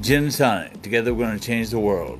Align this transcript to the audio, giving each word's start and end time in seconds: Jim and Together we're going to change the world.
Jim 0.00 0.24
and 0.24 0.82
Together 0.82 1.12
we're 1.12 1.26
going 1.26 1.38
to 1.38 1.44
change 1.44 1.70
the 1.70 1.78
world. 1.78 2.18